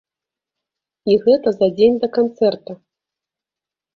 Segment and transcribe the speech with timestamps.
[1.11, 2.71] І гэта за дзень да канцэрта!